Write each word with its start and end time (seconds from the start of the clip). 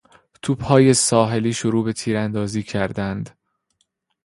توپهای 0.41 0.93
ساحلی 0.93 1.53
شروع 1.53 1.83
به 1.85 1.93
تیراندازی 1.93 2.63
کردند. 2.63 3.37